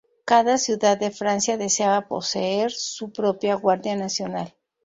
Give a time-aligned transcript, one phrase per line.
[0.25, 4.55] Cada ciudad de Francia deseaba poseer su propia Guardia Nacional.